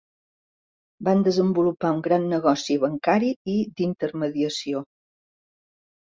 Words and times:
Van 1.07 1.19
desenvolupar 1.25 1.91
un 1.95 1.99
gran 2.07 2.25
negoci 2.31 2.77
bancari 2.83 3.29
i 3.53 3.57
d'intermediació. 3.81 4.81